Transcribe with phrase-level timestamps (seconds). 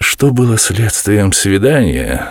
[0.00, 2.28] Что было следствием свидания,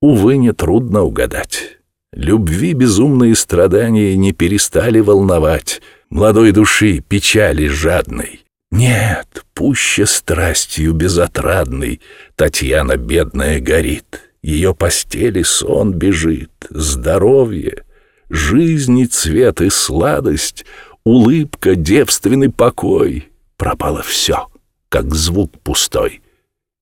[0.00, 1.78] увы, нетрудно угадать.
[2.12, 8.44] Любви безумные страдания не перестали волновать молодой души печали жадной.
[8.70, 12.00] Нет, пуще страстью безотрадной
[12.34, 17.84] Татьяна бедная горит, Ее постели сон бежит, здоровье,
[18.28, 20.64] Жизни цвет и сладость,
[21.04, 23.28] Улыбка, девственный покой.
[23.56, 24.48] Пропало все,
[24.88, 26.20] как звук пустой,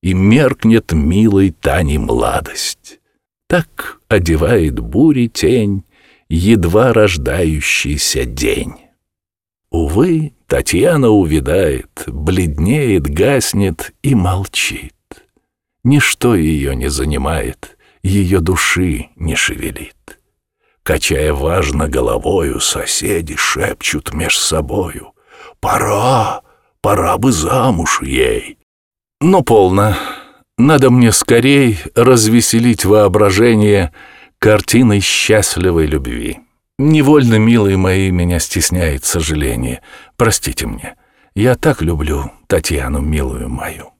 [0.05, 2.99] И меркнет милой Тани младость.
[3.47, 5.83] Так одевает бури тень
[6.29, 8.75] Едва рождающийся день.
[9.71, 14.93] Увы, Татьяна увядает, бледнеет, гаснет и молчит.
[15.83, 20.19] Ничто ее не занимает, ее души не шевелит.
[20.83, 25.13] Качая важно головою, соседи шепчут меж собою.
[25.59, 26.43] «Пора,
[26.81, 28.59] пора бы замуж ей!»
[29.27, 29.95] Но полно.
[30.59, 33.91] Надо мне скорей развеселить воображение
[34.37, 36.41] картиной счастливой любви.
[36.77, 39.81] Невольно, милые мои, меня стесняет сожаление.
[40.15, 40.93] Простите мне.
[41.33, 43.93] Я так люблю Татьяну, милую мою.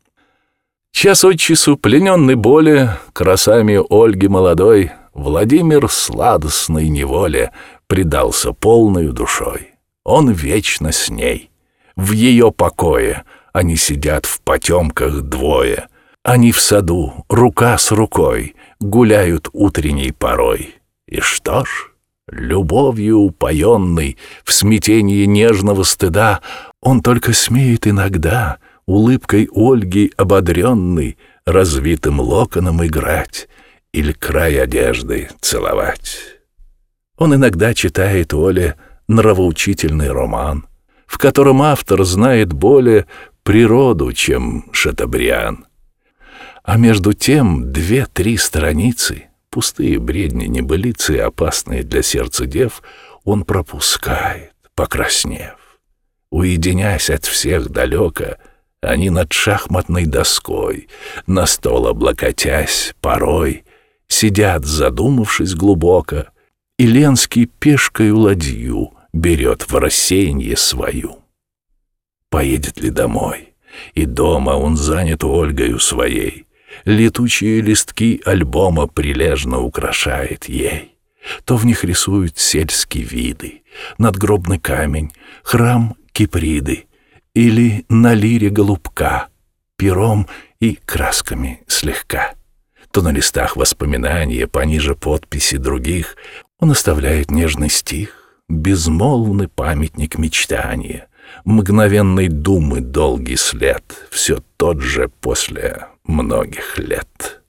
[0.91, 7.51] Час от часу, плененный боли, красами Ольги молодой, Владимир сладостной неволе
[7.87, 9.71] предался полною душой.
[10.03, 11.49] Он вечно с ней.
[11.95, 13.23] В ее покое
[13.55, 15.87] они сидят в потемках двое.
[16.23, 20.75] Они в саду, рука с рукой, гуляют утренней порой.
[21.07, 21.91] И что ж,
[22.29, 26.41] Любовью упоенный, в смятении нежного стыда,
[26.81, 33.47] он только смеет иногда, улыбкой Ольги ободренный, развитым локоном играть
[33.93, 36.17] или край одежды целовать.
[37.17, 38.75] Он иногда читает Оле
[39.07, 40.67] нравоучительный роман,
[41.07, 43.05] в котором автор знает более
[43.45, 45.65] природу, чем Шатабриан.
[46.63, 52.83] А между тем две-три страницы— Пустые бредни, небылицы, опасные для сердца дев,
[53.23, 55.55] он пропускает, покраснев.
[56.29, 58.35] Уединясь от всех далеко,
[58.81, 60.89] они над шахматной доской,
[61.25, 63.63] на стол облокотясь, порой,
[64.09, 66.25] сидят, задумавшись глубоко,
[66.77, 71.19] и Ленский пешкою ладью берет в рассеяние свою.
[72.35, 73.53] Поедет ли домой?
[73.93, 76.45] И дома он занят Ольгою своей,
[76.83, 80.97] летучие листки альбома прилежно украшает ей.
[81.45, 83.63] То в них рисуют сельские виды,
[83.97, 85.13] надгробный камень,
[85.43, 86.87] храм Киприды
[87.33, 89.29] или на лире голубка,
[89.77, 90.27] пером
[90.59, 92.33] и красками слегка.
[92.91, 96.17] То на листах воспоминания пониже подписи других
[96.59, 101.07] он оставляет нежный стих, безмолвный памятник мечтания,
[101.43, 107.41] мгновенной думы долгий след, все тот же после многих лет.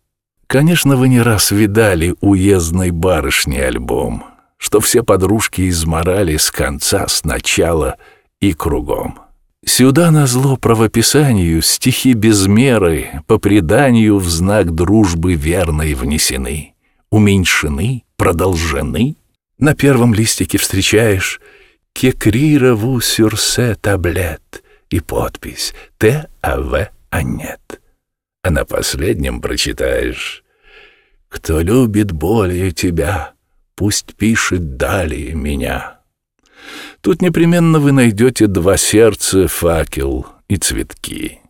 [0.46, 4.24] Конечно, вы не раз видали уездной барышни альбом,
[4.56, 7.96] что все подружки изморали с конца, с начала
[8.40, 9.18] и кругом.
[9.64, 16.74] Сюда на зло правописанию стихи без меры по преданию в знак дружбы верной внесены,
[17.10, 19.16] уменьшены, продолжены.
[19.58, 21.40] На первом листике встречаешь
[21.98, 26.90] «Кекрира ву сюрсе таблет» и подпись «Т.А.В.
[27.10, 27.80] Анет»
[28.42, 30.44] а на последнем прочитаешь
[31.28, 33.32] «Кто любит более тебя,
[33.74, 36.00] пусть пишет далее меня».
[37.00, 41.40] Тут непременно вы найдете два сердца, факел и цветки.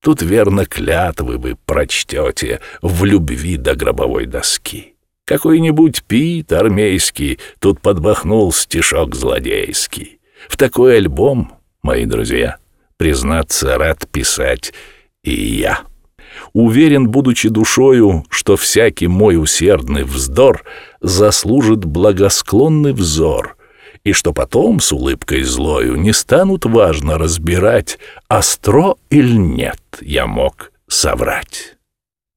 [0.00, 4.95] Тут верно клятвы вы прочтете в любви до гробовой доски.
[5.26, 10.20] Какой-нибудь пит армейский тут подбахнул стишок злодейский.
[10.48, 12.56] В такой альбом, мои друзья,
[12.96, 14.72] признаться, рад писать
[15.22, 15.80] и я
[16.52, 20.64] уверен, будучи душою, что всякий мой усердный вздор
[21.00, 23.56] заслужит благосклонный взор,
[24.04, 27.98] и что потом с улыбкой злою не станут важно разбирать,
[28.28, 31.75] остро или нет я мог соврать.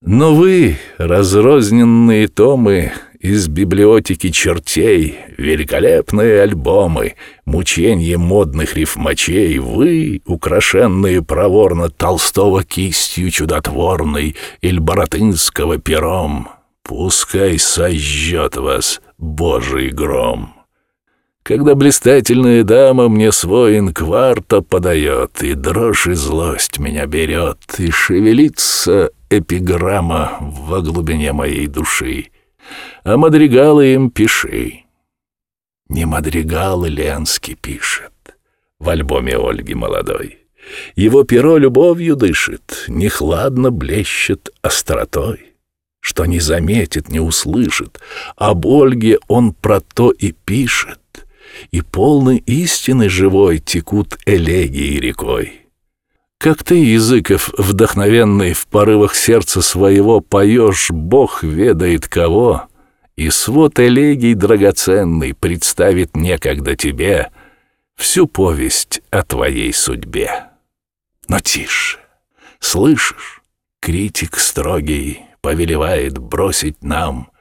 [0.02, 11.90] Но вы, разрозненные томы, из библиотеки чертей, великолепные альбомы, мученье модных рифмачей, вы, украшенные проворно
[11.90, 16.48] Толстого кистью чудотворной или Боротынского пером,
[16.82, 20.54] пускай сожжет вас Божий гром.
[21.44, 29.10] Когда блистательная дама мне свой инкварта подает, и дрожь и злость меня берет, и шевелится
[29.30, 32.28] эпиграмма во глубине моей души—
[33.04, 34.84] а мадригалы им пиши.
[35.88, 38.12] Не мадригалы Ленский пишет
[38.80, 40.40] в альбоме Ольги молодой.
[40.96, 45.56] Его перо любовью дышит, не хладно блещет остротой.
[46.00, 48.00] Что не заметит, не услышит,
[48.36, 51.28] об Ольге он про то и пишет,
[51.72, 55.59] и полны истины живой текут элегии рекой.
[56.40, 62.70] Как ты, Языков, вдохновенный в порывах сердца своего, поешь «Бог ведает кого»,
[63.18, 67.32] и свод элегий драгоценный представит некогда тебе
[67.98, 70.46] всю повесть о твоей судьбе.
[71.28, 72.00] Но тише,
[72.62, 73.42] слышишь,
[73.82, 77.32] критик строгий повелевает бросить нам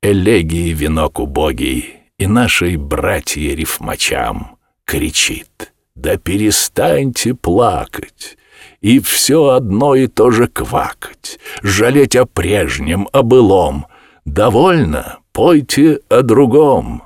[0.00, 8.38] элегии венок убогий и нашей братье рифмачам кричит «Да перестаньте плакать!»
[8.84, 13.86] И все одно и то же квакать, жалеть о прежнем, о былом.
[14.26, 17.02] Довольно, пойте о другом.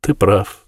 [0.00, 0.66] Ты прав.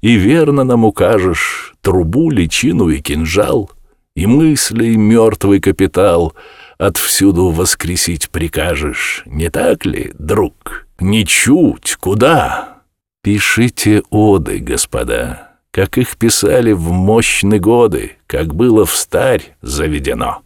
[0.00, 3.70] И верно нам укажешь трубу, личину и кинжал,
[4.16, 6.32] и мыслей мертвый капитал
[6.78, 9.24] отвсюду воскресить прикажешь.
[9.26, 10.86] Не так ли, друг?
[11.00, 12.78] Ничуть, куда?
[13.22, 20.42] Пишите оды, господа как их писали в мощные годы, как было в старь заведено.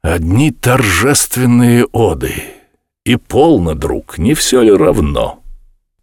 [0.00, 2.32] Одни торжественные оды.
[3.04, 5.42] И полно, друг, не все ли равно?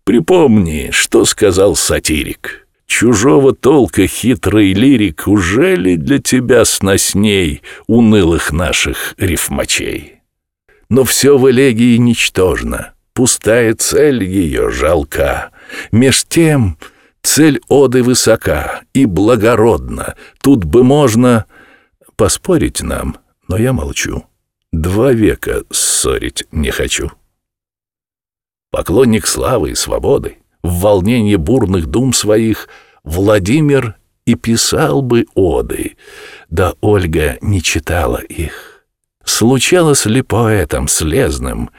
[0.04, 2.68] Припомни, что сказал сатирик.
[2.88, 10.16] Чужого толка хитрый лирик уже ли для тебя сносней унылых наших рифмачей?
[10.90, 15.52] Но все в элегии ничтожно, пустая цель ее жалка.
[15.94, 16.78] Меж тем
[17.24, 20.16] Цель оды высока и благородна.
[20.42, 21.46] Тут бы можно
[22.16, 24.26] поспорить нам, но я молчу.
[24.72, 27.12] Два века ссорить не хочу.
[28.72, 32.70] Поклонник славы и свободы, в волнении бурных дум своих,
[33.04, 35.98] Владимир и писал бы оды,
[36.50, 38.86] да Ольга не читала их.
[39.26, 41.70] Случалось ли поэтам слезным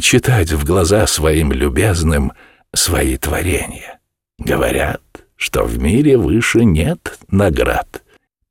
[0.00, 2.32] читать в глаза своим любезным
[2.74, 3.91] свои творения?
[4.44, 5.02] Говорят,
[5.36, 8.02] что в мире выше нет наград.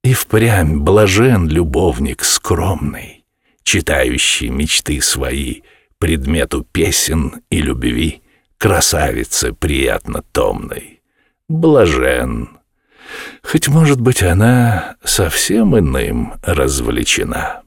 [0.04, 3.26] И впрямь блажен любовник скромный,
[3.64, 5.62] читающий мечты свои
[6.00, 8.22] предмету песен и любви,
[8.58, 11.02] красавице приятно томной.
[11.50, 12.58] Блажен.
[13.44, 17.64] Хоть, может быть, она совсем иным развлечена.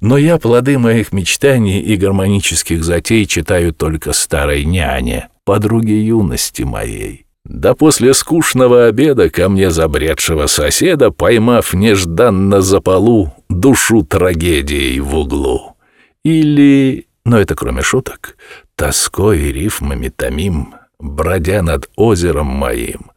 [0.00, 7.24] Но я плоды моих мечтаний и гармонических затей читаю только старой няне, подруге юности моей.
[7.44, 15.14] Да после скучного обеда ко мне забредшего соседа, поймав нежданно за полу душу трагедией в
[15.14, 15.76] углу.
[16.24, 18.38] Или, но это кроме шуток,
[18.76, 23.10] тоской и рифмами томим, бродя над озером моим,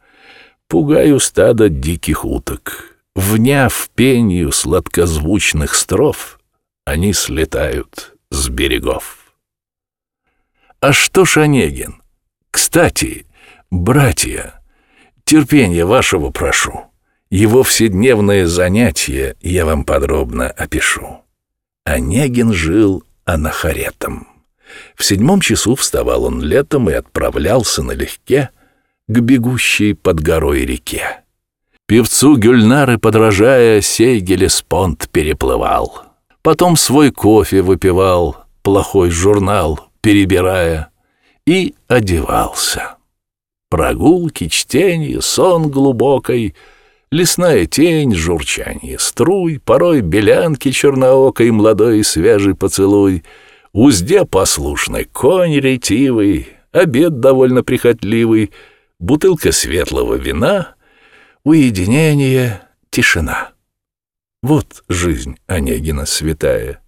[0.68, 2.96] пугаю стадо диких уток.
[3.16, 6.38] Вняв пенью сладкозвучных строф,
[6.84, 9.34] они слетают с берегов.
[10.80, 12.00] А что ж Онегин?
[12.50, 13.26] Кстати,
[13.70, 14.60] «Братья,
[15.24, 16.84] терпения вашего прошу.
[17.30, 21.22] Его вседневные занятия я вам подробно опишу».
[21.84, 24.28] Онегин жил анахаретом.
[24.94, 28.50] В седьмом часу вставал он летом и отправлялся налегке
[29.06, 31.22] к бегущей под горой реке.
[31.86, 36.02] Певцу Гюльнары, подражая, сей Гелеспонд переплывал.
[36.42, 40.90] Потом свой кофе выпивал, плохой журнал перебирая,
[41.46, 42.97] и одевался.
[43.68, 46.54] Прогулки, чтение, сон глубокой,
[47.10, 53.24] Лесная тень, журчание струй, Порой белянки черноокой, Молодой и свежий поцелуй,
[53.72, 58.52] Узде послушный конь ретивый, Обед довольно прихотливый,
[58.98, 60.74] Бутылка светлого вина,
[61.44, 63.50] Уединение, тишина.
[64.42, 66.80] Вот жизнь Онегина святая.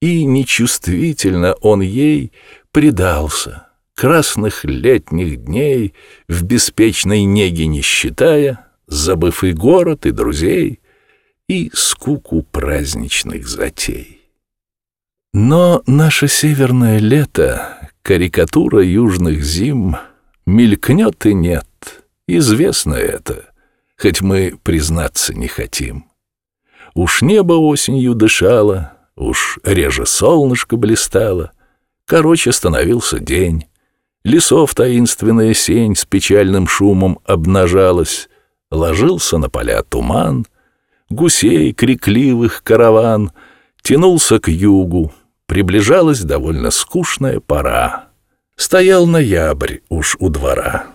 [0.00, 2.32] И нечувствительно он ей
[2.70, 5.94] предался— красных летних дней,
[6.28, 10.80] в беспечной неге не считая, забыв и город, и друзей,
[11.48, 14.20] и скуку праздничных затей.
[15.32, 19.96] Но наше северное лето, карикатура южных зим,
[20.46, 21.66] мелькнет и нет,
[22.28, 23.46] известно это,
[23.98, 26.06] хоть мы признаться не хотим.
[26.94, 31.50] Уж небо осенью дышало, уж реже солнышко блистало,
[32.06, 33.64] короче становился день,
[34.24, 38.28] Лесов таинственная сень с печальным шумом обнажалась,
[38.70, 40.46] Ложился на поля туман,
[41.10, 43.32] Гусей крикливых караван
[43.82, 45.12] Тянулся к югу,
[45.46, 48.06] приближалась довольно скучная пора.
[48.56, 50.93] Стоял ноябрь уж у двора.